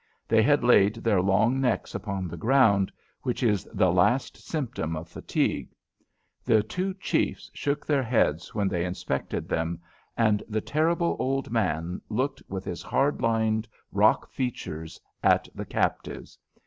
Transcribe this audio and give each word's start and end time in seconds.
They 0.27 0.41
had 0.41 0.63
laid 0.63 0.95
their 0.95 1.21
long 1.21 1.61
necks 1.61 1.93
upon 1.93 2.27
the 2.27 2.35
ground, 2.35 2.91
which 3.21 3.43
is 3.43 3.65
the 3.71 3.91
last 3.91 4.35
symptom 4.35 4.95
of 4.95 5.07
fatigue. 5.07 5.75
The 6.43 6.63
two 6.63 6.95
chiefs 6.95 7.51
shook 7.53 7.85
their 7.85 8.01
heads 8.01 8.55
when 8.55 8.67
they 8.67 8.83
inspected 8.83 9.47
them, 9.47 9.79
and 10.17 10.41
the 10.49 10.59
terrible 10.59 11.15
old 11.19 11.51
man 11.51 12.01
looked 12.09 12.41
with 12.49 12.65
his 12.65 12.81
hard 12.81 13.21
lined, 13.21 13.67
rock 13.91 14.27
features 14.31 14.99
at 15.21 15.47
the 15.53 15.65
captives. 15.65 16.35